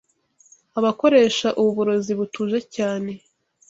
[0.79, 3.11] Abakoresha ubu burozi butuje cyane